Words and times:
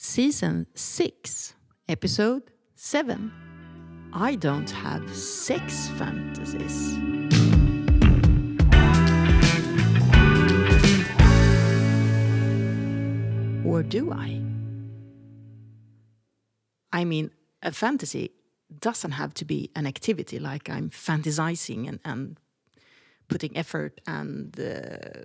Season 0.00 0.68
6, 0.76 1.54
Episode 1.88 2.52
7. 2.76 3.32
I 4.12 4.36
don't 4.36 4.70
have 4.70 5.12
sex 5.12 5.88
fantasies. 5.98 6.96
Or 13.66 13.82
do 13.82 14.12
I? 14.12 14.40
I 16.92 17.04
mean, 17.04 17.32
a 17.64 17.72
fantasy 17.72 18.30
doesn't 18.78 19.10
have 19.10 19.34
to 19.34 19.44
be 19.44 19.72
an 19.74 19.84
activity 19.84 20.38
like 20.38 20.70
I'm 20.70 20.90
fantasizing 20.90 21.88
and, 21.88 21.98
and 22.04 22.38
putting 23.26 23.56
effort 23.56 24.00
and 24.06 24.56
uh, 24.60 25.24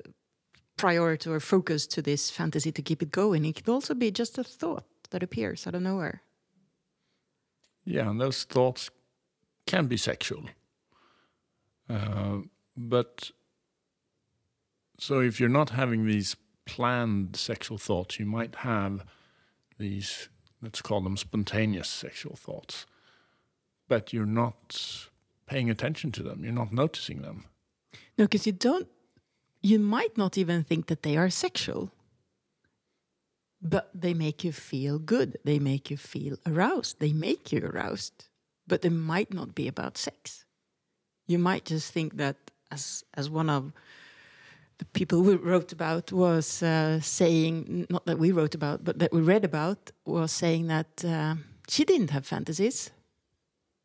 priority 0.84 1.30
or 1.30 1.40
focus 1.40 1.88
to 1.88 2.02
this 2.02 2.30
fantasy 2.30 2.70
to 2.70 2.82
keep 2.82 3.02
it 3.02 3.10
going. 3.10 3.46
It 3.46 3.56
could 3.56 3.70
also 3.70 3.94
be 3.94 4.12
just 4.12 4.38
a 4.38 4.44
thought 4.44 4.84
that 5.12 5.24
appears 5.24 5.66
out 5.66 5.76
of 5.76 5.82
nowhere. 5.82 6.24
Yeah, 7.86 8.10
and 8.10 8.20
those 8.20 8.44
thoughts 8.44 8.90
can 9.66 9.88
be 9.88 9.96
sexual. 9.96 10.44
Uh, 11.90 12.40
but 12.76 13.32
so 15.00 15.22
if 15.22 15.40
you're 15.40 15.58
not 15.60 15.70
having 15.70 16.06
these 16.06 16.36
planned 16.66 17.38
sexual 17.38 17.78
thoughts, 17.78 18.20
you 18.20 18.26
might 18.26 18.56
have 18.56 19.06
these, 19.80 20.28
let's 20.62 20.82
call 20.82 21.00
them 21.00 21.16
spontaneous 21.16 21.88
sexual 21.88 22.36
thoughts, 22.36 22.86
but 23.88 24.12
you're 24.12 24.26
not 24.26 25.08
paying 25.48 25.70
attention 25.70 26.12
to 26.12 26.24
them, 26.24 26.44
you're 26.44 26.52
not 26.52 26.74
noticing 26.74 27.22
them. 27.22 27.46
No, 28.18 28.26
because 28.26 28.46
you 28.46 28.52
don't, 28.52 28.90
you 29.64 29.80
might 29.80 30.18
not 30.18 30.38
even 30.38 30.64
think 30.64 30.88
that 30.88 31.04
they 31.04 31.18
are 31.18 31.30
sexual, 31.30 31.90
but 33.62 33.90
they 33.96 34.14
make 34.14 34.44
you 34.44 34.52
feel 34.52 35.00
good. 35.00 35.38
They 35.46 35.58
make 35.58 35.90
you 35.90 35.96
feel 35.96 36.38
aroused. 36.46 37.00
They 37.00 37.14
make 37.14 37.52
you 37.54 37.66
aroused, 37.66 38.28
but 38.68 38.82
they 38.82 38.90
might 38.90 39.34
not 39.34 39.56
be 39.56 39.70
about 39.70 39.98
sex. 39.98 40.44
You 41.28 41.40
might 41.40 41.64
just 41.64 41.94
think 41.94 42.18
that, 42.18 42.36
as, 42.70 43.06
as 43.14 43.30
one 43.30 43.50
of 43.50 43.72
the 44.80 44.86
people 44.86 45.22
we 45.22 45.36
wrote 45.36 45.72
about 45.72 46.12
was 46.12 46.62
uh, 46.62 47.00
saying, 47.00 47.88
not 47.90 48.06
that 48.06 48.20
we 48.20 48.34
wrote 48.34 48.54
about, 48.54 48.84
but 48.84 49.00
that 49.00 49.14
we 49.14 49.22
read 49.22 49.46
about, 49.46 49.92
was 50.06 50.34
saying 50.34 50.68
that 50.68 51.06
uh, 51.06 51.36
she 51.70 51.86
didn't 51.86 52.10
have 52.10 52.26
fantasies. 52.26 52.92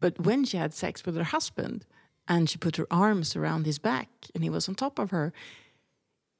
But 0.00 0.18
when 0.18 0.44
she 0.44 0.56
had 0.56 0.74
sex 0.74 1.04
with 1.04 1.16
her 1.16 1.24
husband 1.24 1.84
and 2.26 2.50
she 2.50 2.58
put 2.58 2.76
her 2.76 2.86
arms 2.90 3.36
around 3.36 3.66
his 3.66 3.78
back 3.78 4.08
and 4.34 4.42
he 4.42 4.50
was 4.50 4.68
on 4.68 4.74
top 4.74 4.98
of 4.98 5.10
her, 5.10 5.32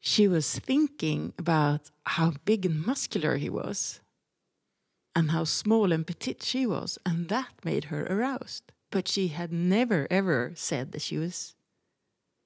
she 0.01 0.29
was 0.29 0.59
thinking 0.59 1.33
about 1.39 1.91
how 2.05 2.33
big 2.45 2.65
and 2.67 2.85
muscular 2.87 3.37
he 3.37 3.51
was 3.51 4.01
and 5.15 5.31
how 5.31 5.45
small 5.45 5.93
and 5.93 6.07
petite 6.07 6.43
she 6.43 6.67
was. 6.67 6.99
And 7.05 7.29
that 7.29 7.49
made 7.65 7.85
her 7.85 8.07
aroused. 8.07 8.73
But 8.91 9.09
she 9.09 9.29
had 9.29 9.53
never, 9.53 10.07
ever 10.11 10.53
said 10.55 10.93
that 10.93 11.03
she 11.03 11.19
was 11.19 11.55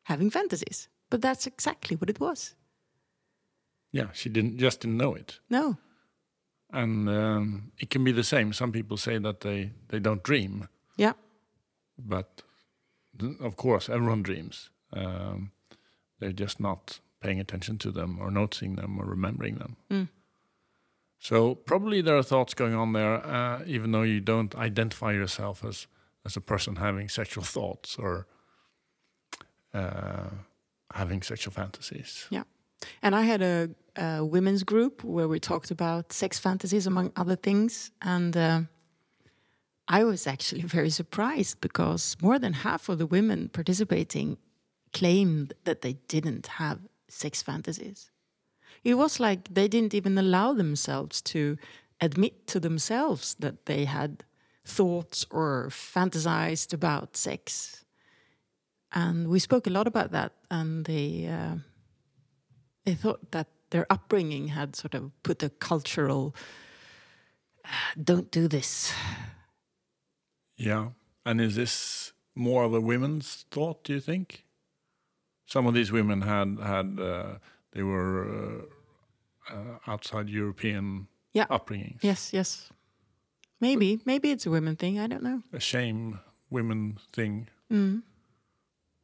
having 0.05 0.30
fantasies. 0.30 0.89
But 1.11 1.20
that's 1.23 1.47
exactly 1.47 1.97
what 1.97 2.11
it 2.11 2.19
was. 2.20 2.55
Yeah, 3.92 4.08
she 4.12 4.30
didn't 4.30 4.58
just 4.58 4.80
didn't 4.80 4.97
know 4.97 5.14
it. 5.14 5.39
No. 5.50 5.77
And 6.73 7.08
um, 7.11 7.73
it 7.78 7.91
can 7.91 8.03
be 8.03 8.12
the 8.12 8.25
same. 8.25 8.55
Some 8.55 8.73
people 8.73 8.97
say 8.97 9.19
that 9.19 9.41
they, 9.42 9.73
they 9.89 9.98
don't 10.00 10.23
dream, 10.23 10.69
Yeah. 10.97 11.12
but 11.98 12.42
of 13.41 13.56
course, 13.56 13.91
everyone 13.91 14.23
dreams. 14.23 14.70
Um, 14.91 15.53
they're 16.19 16.33
just 16.33 16.58
not 16.61 17.00
paying 17.23 17.41
attention 17.41 17.78
to 17.78 17.91
them 17.91 18.19
or 18.20 18.31
noticing 18.31 18.77
them 18.77 18.98
or 18.98 19.06
remembering 19.06 19.56
them. 19.56 19.77
Mm. 19.91 20.09
So 21.19 21.55
probably 21.55 22.03
there 22.03 22.17
are 22.17 22.23
thoughts 22.23 22.53
going 22.55 22.75
on 22.75 22.92
there, 22.92 23.25
uh, 23.25 23.62
even 23.67 23.92
though 23.92 24.03
you 24.03 24.20
don't 24.20 24.55
identify 24.56 25.12
yourself 25.12 25.64
as 25.64 25.87
as 26.25 26.37
a 26.37 26.41
person 26.41 26.77
having 26.77 27.09
sexual 27.09 27.45
thoughts 27.45 27.97
or 27.98 28.27
uh, 29.74 30.30
having 30.95 31.23
sexual 31.23 31.52
fantasies. 31.52 32.27
Yeah, 32.30 32.45
and 33.02 33.14
I 33.14 33.23
had 33.23 33.42
a, 33.42 33.70
a 33.96 34.25
women's 34.25 34.63
group 34.64 35.05
where 35.05 35.29
we 35.29 35.41
talked 35.41 35.70
about 35.70 36.13
sex 36.13 36.39
fantasies, 36.39 36.86
among 36.86 37.13
other 37.17 37.36
things. 37.36 37.91
And 38.01 38.36
uh, 38.36 38.61
I 39.89 40.05
was 40.05 40.27
actually 40.27 40.63
very 40.77 40.91
surprised 40.91 41.61
because 41.61 42.17
more 42.20 42.39
than 42.39 42.52
half 42.52 42.89
of 42.89 42.98
the 42.98 43.07
women 43.07 43.48
participating 43.48 44.39
claimed 44.92 45.55
that 45.64 45.80
they 45.80 45.95
didn't 46.08 46.46
have 46.46 46.80
sex 47.12 47.42
fantasies. 47.42 48.11
It 48.84 48.95
was 48.95 49.20
like 49.20 49.55
they 49.55 49.68
didn't 49.68 49.95
even 49.95 50.18
allow 50.18 50.52
themselves 50.52 51.23
to 51.23 51.56
admit 52.00 52.46
to 52.48 52.61
themselves 52.61 53.36
that 53.39 53.67
they 53.67 53.84
had 53.84 54.24
thoughts 54.64 55.27
or 55.30 55.68
fantasized 55.70 56.72
about 56.72 57.17
sex. 57.17 57.84
And 58.92 59.28
we 59.28 59.39
spoke 59.39 59.67
a 59.67 59.70
lot 59.70 59.86
about 59.86 60.11
that, 60.12 60.33
and 60.51 60.84
they. 60.84 61.27
Uh, 61.27 61.56
they 62.84 62.95
thought 62.95 63.30
that 63.30 63.46
their 63.70 63.86
upbringing 63.90 64.48
had 64.48 64.74
sort 64.74 64.95
of 64.95 65.12
put 65.22 65.42
a 65.42 65.48
cultural 65.48 66.34
don't 68.02 68.30
do 68.33 68.48
this 68.48 68.92
Yeah. 70.56 70.90
And 71.24 71.40
is 71.40 71.56
this 71.56 72.12
more 72.34 72.64
of 72.64 72.74
a 72.74 72.80
women's 72.80 73.46
thought? 73.51 73.84
Do 73.84 73.95
you 73.95 74.01
think? 74.01 74.45
Some 75.52 75.67
of 75.68 75.74
these 75.74 75.92
women 75.92 76.23
had 76.23 76.48
had 76.74 76.98
uh, 77.01 77.39
they 77.73 77.83
were 77.83 78.17
uh, 79.51 79.55
uh, 79.55 79.79
outside 79.92 80.29
European 80.30 81.08
Yeah. 81.35 81.46
upbringings. 81.51 82.02
yes 82.02 82.33
yes 82.33 82.70
maybe 83.61 84.01
maybe 84.05 84.29
it's 84.35 84.46
a 84.46 84.51
women 84.51 84.77
thing 84.77 84.98
i 85.01 85.07
don't 85.08 85.23
know 85.23 85.42
a 85.52 85.61
shame 85.61 86.18
women 86.51 86.98
thing. 87.17 87.48
mm. 87.70 88.02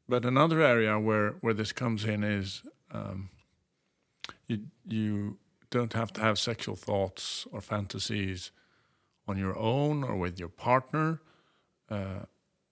But 0.09 0.25
another 0.25 0.61
area 0.63 0.99
where 0.99 1.31
where 1.43 1.55
this 1.55 1.73
comes 1.73 2.05
in 2.05 2.25
is 2.25 2.63
um, 2.91 3.29
you 4.47 4.57
you 4.99 5.37
don't 5.71 5.93
have 5.93 6.11
to 6.13 6.21
have 6.21 6.37
sexual 6.39 6.77
thoughts 6.77 7.47
or 7.53 7.61
fantasies 7.61 8.53
on 9.27 9.37
your 9.39 9.57
own 9.59 10.05
or 10.05 10.17
with 10.23 10.39
your 10.39 10.49
partner, 10.51 11.21
uh, 11.91 12.21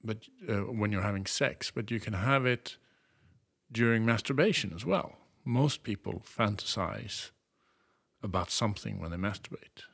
but 0.02 0.18
uh, 0.48 0.72
when 0.80 0.92
you're 0.92 1.06
having 1.10 1.26
sex, 1.26 1.70
but 1.74 1.90
you 1.90 2.00
can 2.00 2.14
have 2.14 2.46
it 2.52 2.78
during 3.70 4.04
masturbation 4.04 4.72
as 4.74 4.84
well. 4.84 5.18
Most 5.44 5.82
people 5.82 6.22
fantasize 6.24 7.30
about 8.22 8.50
something 8.50 8.98
when 9.00 9.10
they 9.10 9.16
masturbate. 9.18 9.84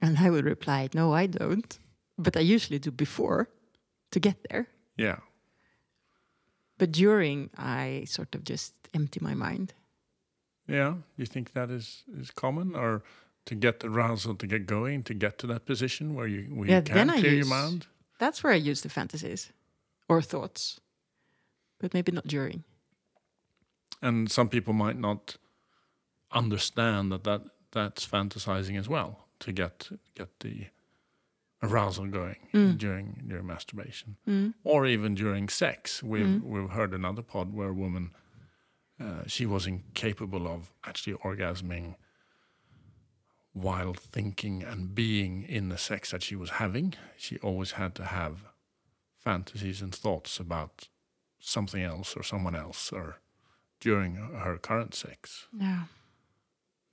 and 0.00 0.16
i 0.18 0.30
would 0.30 0.44
reply 0.44 0.88
no 0.94 1.12
i 1.22 1.26
don't 1.26 1.78
but 2.16 2.36
i 2.36 2.40
usually 2.54 2.78
do 2.78 2.90
before 2.90 3.48
to 4.10 4.20
get 4.20 4.36
there 4.48 4.66
Yeah. 4.96 5.18
but 6.78 6.92
during 6.92 7.50
i 7.56 8.04
sort 8.06 8.34
of 8.34 8.42
just 8.44 8.74
empty 8.94 9.20
my 9.20 9.34
mind 9.34 9.74
Yeah, 10.68 10.94
you 11.16 11.26
think 11.26 11.52
that 11.52 11.70
is 11.70 12.04
is 12.20 12.30
common, 12.30 12.74
or 12.76 13.02
to 13.44 13.54
get 13.54 13.80
the 13.80 13.86
arousal, 13.88 14.34
to 14.36 14.46
get 14.46 14.66
going, 14.66 15.02
to 15.04 15.14
get 15.14 15.38
to 15.38 15.46
that 15.46 15.64
position 15.64 16.14
where 16.14 16.28
you 16.28 16.42
where 16.56 16.68
Yeah, 16.70 16.78
you 16.80 16.94
then 16.94 17.08
can 17.08 17.10
I 17.10 17.20
clear 17.20 17.32
your 17.32 17.44
use- 17.46 17.56
mind? 17.62 17.86
that's 18.18 18.42
where 18.42 18.52
i 18.58 18.70
use 18.70 18.80
the 18.82 18.88
fantasies 18.88 19.52
or 20.08 20.22
thoughts 20.22 20.80
but 21.80 21.94
maybe 21.94 22.12
not 22.12 22.26
during 22.26 22.64
And 24.02 24.30
some 24.30 24.48
people 24.48 24.72
might 24.72 24.98
not 24.98 25.36
understand 26.30 27.10
that, 27.12 27.24
that 27.24 27.42
that's 27.72 28.06
fantasizing 28.06 28.78
as 28.78 28.88
well 28.88 29.26
to 29.40 29.52
get 29.52 29.88
get 30.14 30.28
the 30.40 30.66
arousal 31.62 32.06
going 32.06 32.36
Mm. 32.52 32.78
during 32.78 33.24
during 33.28 33.46
masturbation, 33.46 34.16
mm. 34.26 34.54
or 34.64 34.86
even 34.86 35.14
during 35.14 35.48
sex. 35.50 36.02
We've 36.02 36.26
Mm. 36.26 36.42
we've 36.42 36.70
heard 36.70 36.94
another 36.94 37.22
pod 37.22 37.52
where 37.52 37.68
a 37.70 37.74
woman 37.74 38.14
uh, 39.00 39.22
she 39.26 39.46
was 39.46 39.66
incapable 39.66 40.46
of 40.48 40.72
actually 40.84 41.14
orgasming 41.24 41.94
while 43.52 43.94
thinking 43.94 44.62
and 44.62 44.94
being 44.94 45.42
in 45.42 45.68
the 45.68 45.78
sex 45.78 46.10
that 46.10 46.22
she 46.22 46.36
was 46.36 46.50
having. 46.50 46.94
She 47.16 47.38
always 47.38 47.72
had 47.72 47.94
to 47.96 48.04
have 48.04 48.34
fantasies 49.16 49.82
and 49.82 49.94
thoughts 49.94 50.38
about 50.40 50.88
something 51.40 51.82
else 51.82 52.16
or 52.16 52.22
someone 52.22 52.56
else 52.56 52.92
or 52.92 53.20
during 53.80 54.14
her 54.16 54.58
current 54.58 54.94
sex. 54.94 55.46
yeah 55.58 55.84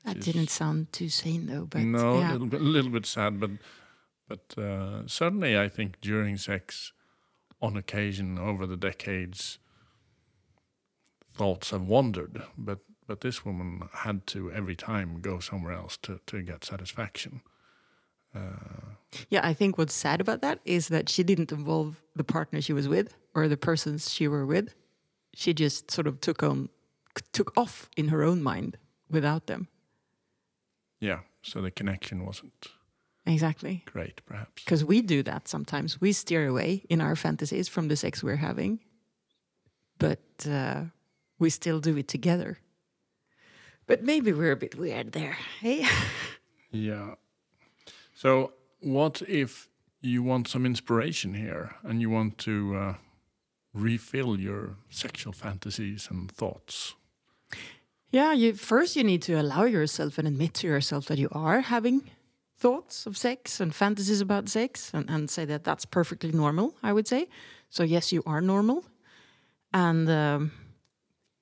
that 0.03 0.13
She's- 0.18 0.25
didn't 0.25 0.50
sound 0.50 0.92
too 0.92 1.09
sane 1.09 1.47
though 1.47 1.65
but 1.65 1.81
no, 1.81 2.19
yeah. 2.19 2.30
a 2.30 2.33
little 2.33 2.47
bit, 2.47 2.62
a 2.62 2.63
little 2.63 2.92
bit 2.92 3.06
sad, 3.06 3.39
but 3.39 3.51
but 4.27 4.57
uh, 4.57 5.07
certainly 5.07 5.57
I 5.57 5.69
think 5.69 6.00
during 6.01 6.38
sex, 6.38 6.94
on 7.62 7.75
occasion 7.77 8.38
over 8.39 8.65
the 8.68 8.77
decades, 8.77 9.59
thoughts 11.33 11.71
have 11.71 11.83
wandered. 11.88 12.42
But 12.57 12.80
but 13.07 13.21
this 13.21 13.45
woman 13.45 13.88
had 13.94 14.25
to 14.27 14.51
every 14.51 14.75
time 14.75 15.21
go 15.21 15.39
somewhere 15.39 15.74
else 15.74 15.97
to 15.97 16.19
to 16.25 16.42
get 16.42 16.63
satisfaction. 16.65 17.42
Uh, 18.33 18.95
Yeah, 19.30 19.47
I 19.50 19.53
think 19.53 19.77
what's 19.77 19.94
sad 19.94 20.19
about 20.21 20.42
that 20.42 20.59
is 20.65 20.88
that 20.89 21.09
she 21.09 21.24
didn't 21.24 21.51
involve 21.51 22.01
the 22.15 22.24
partner 22.24 22.62
she 22.62 22.74
was 22.74 22.88
with 22.88 23.13
or 23.35 23.47
the 23.47 23.57
persons 23.57 24.11
she 24.11 24.27
were 24.27 24.45
with. 24.45 24.73
She 25.33 25.53
just 25.53 25.91
sort 25.91 26.07
of 26.07 26.19
took 26.21 26.41
on 26.43 26.69
took 27.31 27.51
off 27.57 27.89
in 27.95 28.07
her 28.09 28.23
own 28.23 28.41
mind 28.41 28.77
without 29.09 29.45
them. 29.47 29.67
yeah, 30.99 31.19
so 31.41 31.61
the 31.61 31.71
connection 31.71 32.25
wasn't 32.25 32.67
Exactly. 33.27 33.83
great, 33.85 34.21
perhaps. 34.25 34.63
Because 34.63 34.83
we 34.83 35.01
do 35.01 35.23
that 35.23 35.47
sometimes. 35.47 35.99
We 36.01 36.11
steer 36.13 36.47
away 36.47 36.83
in 36.89 37.01
our 37.01 37.15
fantasies 37.15 37.67
from 37.69 37.87
the 37.87 37.95
sex 37.95 38.23
we're 38.23 38.35
having, 38.37 38.79
but 39.99 40.19
uh, 40.49 40.85
we 41.39 41.49
still 41.49 41.79
do 41.79 41.97
it 41.97 42.07
together. 42.07 42.59
But 43.87 44.03
maybe 44.03 44.31
we're 44.33 44.51
a 44.51 44.55
bit 44.57 44.75
weird 44.75 45.11
there, 45.11 45.37
hey? 45.61 45.85
Yeah. 46.71 47.15
So, 48.13 48.51
what 48.81 49.21
if 49.27 49.69
you 50.01 50.23
want 50.23 50.47
some 50.49 50.65
inspiration 50.65 51.33
here 51.33 51.75
and 51.83 52.01
you 52.01 52.09
want 52.09 52.37
to 52.39 52.75
uh, 52.75 52.93
refill 53.75 54.39
your 54.39 54.77
sexual 54.89 55.33
fantasies 55.33 56.07
and 56.10 56.31
thoughts? 56.31 56.95
yeah, 58.16 58.31
you 58.31 58.54
first 58.54 58.95
you 58.95 59.04
need 59.04 59.22
to 59.24 59.33
allow 59.33 59.66
yourself 59.66 60.18
and 60.18 60.27
admit 60.27 60.54
to 60.54 60.68
yourself 60.68 61.06
that 61.07 61.18
you 61.18 61.27
are 61.33 61.60
having 61.60 62.10
thoughts 62.57 63.06
of 63.06 63.18
sex 63.18 63.60
and 63.60 63.75
fantasies 63.75 64.22
about 64.22 64.48
sex 64.48 64.92
and, 64.94 65.10
and 65.10 65.30
say 65.30 65.44
that 65.45 65.66
that's 65.66 65.86
perfectly 65.86 66.31
normal, 66.31 66.74
I 66.81 66.94
would 66.94 67.07
say. 67.07 67.27
So, 67.69 67.83
yes, 67.83 68.13
you 68.13 68.24
are 68.25 68.39
normal. 68.39 68.86
And 69.74 70.10
um, 70.10 70.51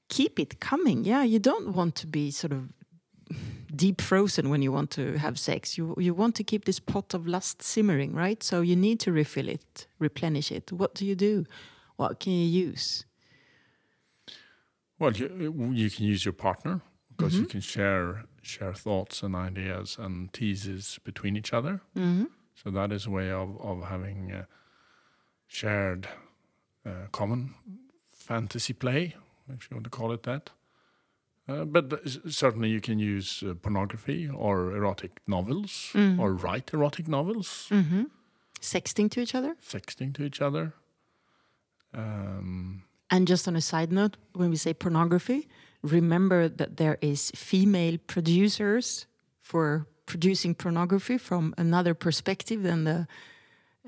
keep 0.10 0.40
it 0.40 0.60
coming. 0.60 1.06
Yeah, 1.06 1.24
you 1.24 1.38
don't 1.38 1.76
want 1.76 1.96
to 1.98 2.08
be 2.08 2.32
sort 2.32 2.52
of 2.52 2.70
deep 3.76 4.02
frozen 4.02 4.50
when 4.50 4.64
you 4.64 4.72
want 4.72 4.90
to 4.92 5.18
have 5.20 5.38
sex. 5.38 5.78
You 5.78 5.96
you 6.00 6.16
want 6.16 6.36
to 6.36 6.44
keep 6.44 6.66
this 6.66 6.80
pot 6.80 7.14
of 7.14 7.28
lust 7.28 7.62
simmering, 7.62 8.16
right? 8.16 8.42
So 8.42 8.62
you 8.62 8.76
need 8.76 9.00
to 9.02 9.12
refill 9.12 9.48
it, 9.48 9.88
replenish 10.00 10.52
it. 10.52 10.72
What 10.72 10.96
do 10.96 11.06
you 11.06 11.16
do? 11.16 11.46
What 12.04 12.20
can 12.20 12.34
you 12.34 12.66
use? 12.68 13.06
Well, 15.00 15.14
you, 15.14 15.72
you 15.74 15.90
can 15.90 16.06
use 16.06 16.26
your 16.26 16.34
partner 16.34 16.82
because 17.10 17.36
you 17.40 17.46
can 17.46 17.62
share 17.62 18.24
share 18.42 18.74
thoughts 18.74 19.24
and 19.24 19.36
ideas 19.36 19.98
and 20.00 20.32
teases 20.34 21.00
between 21.06 21.38
each 21.38 21.54
other. 21.54 21.80
Mm-hmm. 21.98 22.26
So 22.56 22.72
that 22.72 22.92
is 22.92 23.06
a 23.06 23.10
way 23.10 23.32
of 23.32 23.50
of 23.62 23.84
having 23.88 24.32
uh, 24.34 24.46
shared 25.48 26.08
uh, 26.86 27.08
common 27.12 27.54
fantasy 28.12 28.74
play, 28.74 29.16
if 29.48 29.70
you 29.70 29.78
want 29.78 29.86
to 29.86 29.90
call 29.98 30.12
it 30.14 30.24
that. 30.24 30.50
Uh, 31.48 31.66
but 31.66 32.02
certainly 32.30 32.70
you 32.70 32.82
can 32.82 33.00
use 33.00 33.44
uh, 33.44 33.54
pornography 33.54 34.30
or 34.30 34.76
erotic 34.76 35.12
novels 35.28 35.92
or 36.20 36.34
write 36.34 36.74
erotic 36.74 37.08
novels, 37.08 37.68
Mm-hmm. 37.72 38.04
Sexting 38.62 39.10
to 39.12 39.20
each 39.22 39.36
other. 39.36 39.56
sexting 39.62 40.14
to 40.14 40.24
each 40.24 40.42
other. 40.42 40.74
Um, 41.98 42.84
And 43.10 43.28
just 43.28 43.48
on 43.48 43.56
a 43.56 43.62
side 43.62 43.92
note, 43.92 44.18
when 44.36 44.50
we 44.50 44.56
say 44.56 44.74
pornography, 44.74 45.48
remember 45.84 46.50
that 46.50 46.78
there 46.78 46.98
is 47.02 47.32
female 47.36 47.98
producers 48.08 49.08
for 49.42 49.86
producing 50.06 50.56
pornography 50.56 51.18
from 51.20 51.54
another 51.58 51.94
perspective 51.94 52.64
than 52.64 52.84
the 52.84 53.08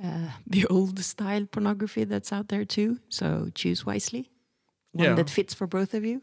uh, 0.03 0.29
the 0.51 0.65
old 0.69 0.99
style 0.99 1.45
pornography 1.45 2.05
that's 2.05 2.31
out 2.33 2.47
there 2.47 2.65
too. 2.65 2.97
So 3.09 3.49
choose 3.55 3.85
wisely, 3.85 4.29
one 4.93 5.05
Yeah. 5.07 5.15
that 5.15 5.29
fits 5.29 5.53
for 5.55 5.67
both 5.67 5.93
of 5.93 6.03
you. 6.03 6.21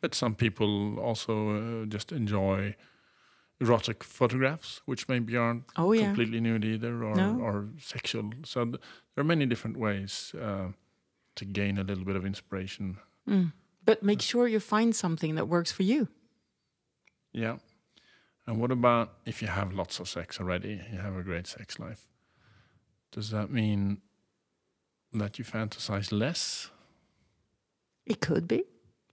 but 0.00 0.14
some 0.14 0.34
people 0.34 0.98
also 1.00 1.32
uh, 1.32 1.86
just 1.92 2.12
enjoy 2.12 2.74
erotic 3.60 4.04
photographs, 4.04 4.82
which 4.86 5.08
maybe 5.08 5.36
aren't 5.38 5.64
Oh 5.76 5.94
yeah, 5.94 6.04
completely 6.06 6.40
nude 6.40 6.64
either 6.64 7.02
or, 7.02 7.14
No. 7.16 7.40
or 7.40 7.68
sexual. 7.78 8.30
So 8.44 8.64
th- 8.64 8.80
there 9.14 9.22
are 9.24 9.26
many 9.28 9.46
different 9.46 9.76
ways 9.78 10.34
uh, 10.34 10.72
to 11.36 11.44
gain 11.44 11.78
a 11.78 11.82
little 11.84 12.04
bit 12.04 12.16
of 12.16 12.24
inspiration. 12.26 12.98
Mm. 13.28 13.52
but 13.84 14.02
make 14.02 14.20
sure 14.22 14.46
you 14.46 14.60
find 14.60 14.94
something 14.94 15.34
that 15.36 15.48
works 15.48 15.72
for 15.72 15.82
you. 15.82 16.08
Yeah. 17.32 17.56
And 18.46 18.60
what 18.60 18.70
about 18.70 19.14
if 19.24 19.40
you 19.42 19.48
have 19.48 19.72
lots 19.72 19.98
of 20.00 20.08
sex 20.08 20.38
already? 20.38 20.80
You 20.92 20.98
have 20.98 21.16
a 21.16 21.22
great 21.22 21.46
sex 21.46 21.78
life. 21.78 22.06
Does 23.12 23.30
that 23.30 23.50
mean 23.50 24.02
that 25.12 25.38
you 25.38 25.44
fantasize 25.44 26.12
less? 26.12 26.70
It 28.06 28.20
could 28.20 28.46
be, 28.46 28.64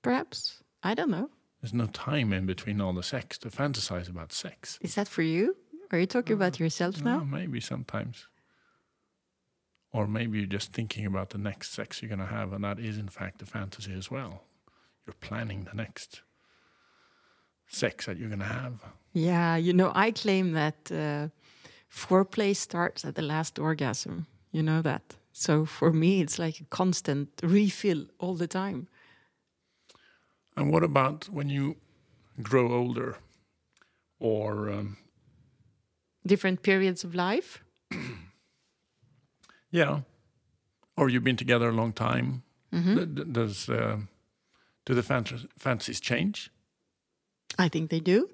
perhaps. 0.02 0.62
I 0.84 0.94
don't 0.94 1.12
know. 1.12 1.30
There's 1.62 1.74
no 1.74 1.88
time 1.88 2.34
in 2.34 2.46
between 2.46 2.82
all 2.82 2.92
the 2.94 3.04
sex 3.04 3.38
to 3.40 3.50
fantasize 3.50 4.10
about 4.10 4.34
sex. 4.34 4.78
Is 4.82 4.96
that 4.96 5.08
for 5.08 5.22
you? 5.22 5.56
Are 5.92 6.00
you 6.00 6.08
talking 6.08 6.34
about 6.34 6.60
yourself 6.60 7.02
Well, 7.02 7.20
now? 7.20 7.24
maybe 7.24 7.60
sometimes. 7.62 8.28
Or 9.94 10.08
maybe 10.08 10.38
you're 10.38 10.48
just 10.48 10.72
thinking 10.72 11.06
about 11.06 11.32
the 11.32 11.38
next 11.38 11.74
sex 11.74 12.02
you're 12.02 12.10
going 12.10 12.28
to 12.28 12.34
have, 12.34 12.54
and 12.54 12.64
that 12.64 12.80
is, 12.80 12.98
in 12.98 13.10
fact, 13.10 13.42
a 13.42 13.46
fantasy 13.46 13.94
as 13.94 14.10
well. 14.10 14.44
You're 15.06 15.16
planning 15.20 15.66
the 15.66 15.76
next 15.76 16.22
sex 17.68 18.06
that 18.06 18.18
you're 18.18 18.30
going 18.30 18.40
to 18.40 18.46
have. 18.46 18.74
Yeah, 19.14 19.58
you 19.58 19.74
know, 19.74 19.92
I 19.94 20.12
claim 20.12 20.54
that 20.54 20.92
uh, 20.92 21.28
foreplay 21.94 22.56
starts 22.56 23.04
at 23.04 23.16
the 23.16 23.22
last 23.22 23.60
orgasm. 23.60 24.28
You 24.52 24.64
know 24.64 24.82
that. 24.82 25.18
So 25.34 25.66
for 25.66 25.92
me, 25.92 26.22
it's 26.22 26.40
like 26.40 26.60
a 26.60 26.66
constant 26.66 27.30
refill 27.44 28.06
all 28.20 28.36
the 28.36 28.48
time. 28.48 28.88
And 30.56 30.72
what 30.72 30.84
about 30.84 31.30
when 31.30 31.50
you 31.50 31.78
grow 32.42 32.72
older 32.74 33.18
or 34.20 34.70
um, 34.70 34.98
Different 36.26 36.62
periods 36.62 37.04
of 37.04 37.16
life. 37.16 37.64
yeah 39.72 40.02
or 40.98 41.10
you've 41.10 41.24
been 41.24 41.38
together 41.38 41.70
a 41.70 41.76
long 41.76 41.94
time 41.94 42.44
Mm-hmm. 42.74 43.34
Does 43.34 43.68
uh, 43.68 43.98
do 44.86 44.94
the 44.94 45.02
fant- 45.02 45.48
fantasies 45.60 46.00
change 46.00 46.50
I 47.60 47.68
think 47.70 47.90
they 47.90 48.00
do. 48.00 48.30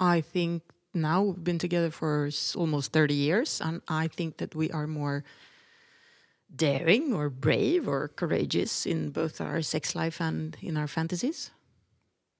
I 0.00 0.22
think 0.22 0.62
now 0.94 1.22
we've 1.22 1.44
been 1.44 1.58
together 1.58 1.90
for 1.90 2.30
almost 2.56 2.92
30 2.92 3.12
years, 3.14 3.60
and 3.60 3.82
I 3.88 4.08
think 4.08 4.36
that 4.38 4.54
we 4.54 4.70
are 4.70 4.86
more 4.86 5.22
daring 6.54 7.12
or 7.12 7.28
brave 7.30 7.86
or 7.88 8.08
courageous 8.08 8.86
in 8.86 9.10
both 9.10 9.40
our 9.40 9.62
sex 9.62 9.94
life 9.94 10.18
and 10.20 10.56
in 10.62 10.76
our 10.76 10.88
fantasies. 10.88 11.50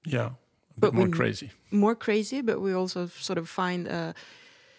yeah 0.05 0.29
a 0.75 0.79
But 0.79 0.91
bit 0.91 0.97
more 0.97 1.09
crazy 1.09 1.51
more 1.71 1.95
crazy, 1.95 2.41
but 2.41 2.59
we 2.59 2.73
also 2.73 3.07
sort 3.07 3.37
of 3.37 3.47
find 3.49 3.87
a 3.87 4.13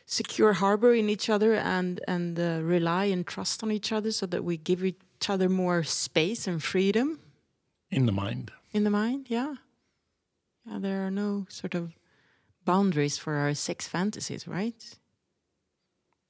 secure 0.07 0.53
harbor 0.55 0.95
in 0.95 1.09
each 1.09 1.29
other 1.31 1.55
and 1.55 2.01
and 2.09 2.39
uh, 2.39 2.61
rely 2.63 3.05
and 3.13 3.27
trust 3.27 3.63
on 3.63 3.71
each 3.71 3.93
other, 3.93 4.13
so 4.13 4.27
that 4.27 4.43
we 4.45 4.57
give 4.57 4.85
each 4.85 5.31
other 5.31 5.49
more 5.49 5.83
space 5.85 6.47
and 6.51 6.63
freedom 6.63 7.19
in 7.91 8.07
the 8.07 8.13
mind 8.13 8.51
in 8.73 8.85
the 8.85 8.91
mind. 8.91 9.27
Yeah, 9.31 9.55
yeah. 10.67 10.79
There 10.81 11.07
are 11.07 11.11
no 11.11 11.47
sort 11.49 11.75
of 11.75 11.93
boundaries 12.65 13.19
for 13.19 13.35
our 13.35 13.55
sex 13.55 13.87
fantasies, 13.89 14.47
right? 14.49 14.99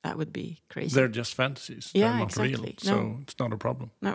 That 0.03 0.17
would 0.19 0.33
be 0.33 0.59
crazy. 0.69 0.95
they're 0.95 1.09
just 1.17 1.35
fantasies 1.35 1.91
Yeah, 1.95 2.09
they're 2.11 2.19
not 2.19 2.37
real 2.37 2.65
exactly. 2.65 2.75
so 2.79 2.95
No. 3.03 3.19
it's 3.23 3.39
not 3.39 3.53
a 3.53 3.57
problem 3.57 3.91
No. 4.01 4.15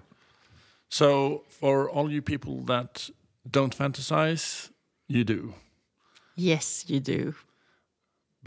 so 0.89 1.43
for 1.49 1.89
all 1.89 2.11
you 2.11 2.21
people 2.21 2.61
that 2.65 3.09
don't 3.49 3.75
fantasize 3.75 4.69
you 5.07 5.23
do 5.23 5.53
yes, 6.35 6.85
you 6.89 6.99
do. 6.99 7.33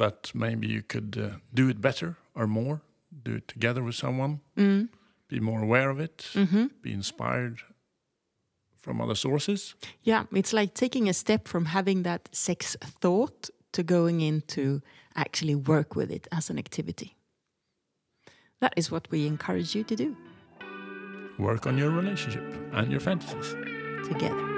But 0.02 0.32
maybe 0.34 0.66
you 0.66 0.82
could 0.92 1.16
uh, 1.16 1.36
do 1.54 1.68
it 1.68 1.80
better 1.80 2.16
or 2.34 2.46
more 2.46 2.80
do 3.24 3.32
it 3.36 3.46
together 3.54 3.82
with 3.86 3.94
someone 3.94 4.40
Mm. 4.56 4.88
be 5.28 5.40
more 5.40 5.62
aware 5.62 5.90
of 5.94 5.98
it 6.00 6.18
hmm 6.34 6.66
be 6.82 6.92
inspired 6.92 7.56
from 8.84 9.00
other 9.00 9.14
sources 9.16 9.74
Yeah, 10.02 10.22
it's 10.40 10.52
like 10.52 10.72
taking 10.74 11.08
a 11.08 11.12
step 11.12 11.48
from 11.48 11.64
having 11.66 12.02
that 12.02 12.28
sex 12.32 12.76
thought 13.02 13.50
to 13.72 13.82
going 13.82 14.20
into 14.20 14.80
actually 15.14 15.54
work 15.54 15.96
with 15.96 16.10
it 16.10 16.26
as 16.30 16.50
an 16.50 16.58
activity. 16.58 17.16
That 18.60 18.72
is 18.76 18.90
what 18.90 19.08
we 19.10 19.26
encourage 19.26 19.74
you 19.78 19.84
to 19.84 19.96
do 19.96 20.16
work 21.38 21.66
on 21.66 21.78
your 21.78 21.90
relationship 21.90 22.44
and 22.72 22.90
your 22.90 23.00
fantasies 23.00 23.54
together. 24.08 24.51